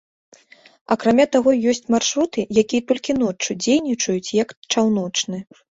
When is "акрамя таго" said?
0.95-1.51